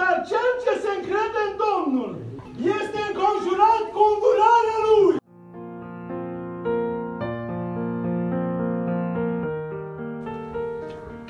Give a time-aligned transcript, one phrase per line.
[0.00, 2.12] Dar cel ce se încrede în Domnul
[2.78, 5.16] este înconjurat cu îndurarea Lui.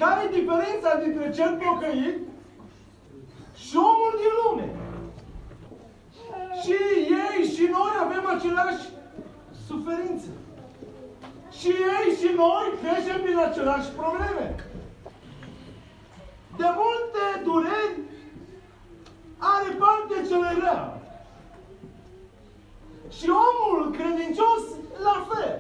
[0.00, 2.18] Care e diferența dintre cel pocăit
[3.54, 4.69] și omul din lume?
[6.62, 6.76] Și
[7.24, 8.84] ei și noi avem aceleași
[9.66, 10.30] suferințe.
[11.58, 14.46] Și ei și noi trecem prin aceleași probleme.
[16.56, 18.09] De multe dureri
[19.41, 19.68] are
[20.50, 20.80] parte cele rea.
[23.16, 24.62] Și omul credincios
[25.06, 25.54] la fel.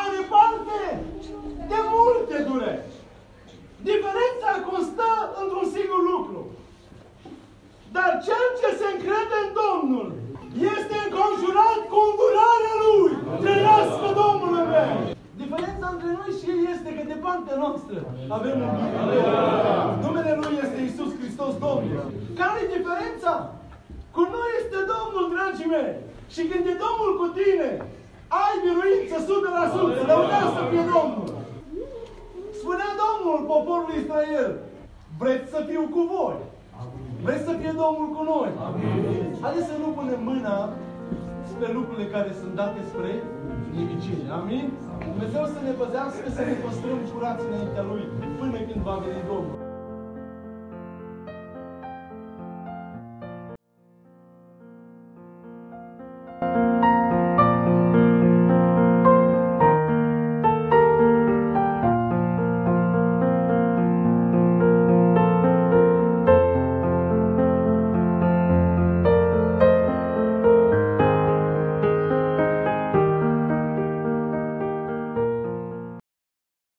[0.00, 0.80] Are parte
[1.70, 2.88] de multe dureri.
[3.90, 5.10] Diferența constă
[5.42, 6.40] într-un singur lucru.
[7.96, 10.08] Dar cel ce se încrede în Domnul
[10.74, 13.12] este înconjurat cu îndurarea Lui.
[13.44, 14.94] Trăiască Domnul meu!
[15.42, 17.96] Diferența între noi și El este că de partea noastră
[18.36, 19.26] avem un Dumnezeu.
[20.04, 22.06] Numele Lui este Isus Hristos Domnul.
[22.40, 23.03] Care e diferența?
[24.16, 25.92] Cu noi este Domnul, dragii mei.
[26.34, 27.70] Și când e Domnul cu tine,
[28.42, 30.10] ai biruință 100%.
[30.10, 31.28] Lăudați să fie Domnul.
[32.60, 34.50] Spunea Domnul poporului Israel,
[35.20, 36.38] vreți să fiu cu voi?
[37.26, 38.50] Vreți să fie Domnul cu noi?
[39.42, 40.56] Haideți să nu punem mâna
[41.50, 43.12] spre lucrurile care sunt date spre
[43.74, 44.24] nimicire.
[44.40, 44.66] Amin?
[45.10, 48.02] Dumnezeu să ne păzească, să ne păstrăm curați înaintea Lui
[48.38, 49.63] până când va veni Domnul.